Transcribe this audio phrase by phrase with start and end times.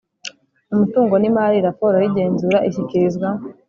[0.73, 3.27] umutungo n‘imari Raporo y igenzura ishyikirizwa